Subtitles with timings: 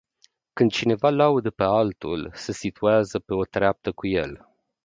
[0.53, 4.47] Când cineva laudă pe altul, se situează pe o treaptă cu el.